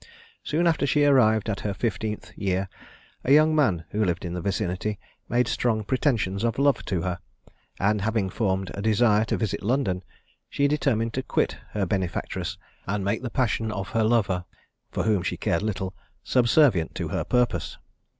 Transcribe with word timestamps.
Soon 0.43 0.65
after 0.65 0.87
she 0.87 1.03
arrived 1.05 1.47
at 1.47 1.59
her 1.59 1.75
fifteenth 1.75 2.31
year, 2.35 2.67
a 3.23 3.31
young 3.31 3.55
man, 3.55 3.85
who 3.91 4.03
lived 4.03 4.25
in 4.25 4.33
the 4.33 4.41
vicinity, 4.41 4.97
made 5.29 5.47
strong 5.47 5.83
pretensions 5.83 6.43
of 6.43 6.57
love 6.57 6.83
to 6.85 7.03
her, 7.03 7.19
and 7.79 8.01
having 8.01 8.27
formed 8.27 8.71
a 8.73 8.81
desire 8.81 9.23
to 9.25 9.37
visit 9.37 9.61
London, 9.61 10.01
she 10.49 10.67
determined 10.67 11.13
to 11.13 11.21
quit 11.21 11.57
her 11.73 11.85
benefactress, 11.85 12.57
and 12.87 13.05
make 13.05 13.21
the 13.21 13.29
passion 13.29 13.71
of 13.71 13.89
her 13.89 14.03
lover, 14.03 14.43
for 14.91 15.03
whom 15.03 15.21
she 15.21 15.37
cared 15.37 15.61
little, 15.61 15.93
subservient 16.23 16.95
to 16.95 17.09
her 17.09 17.23
purpose. 17.23 17.77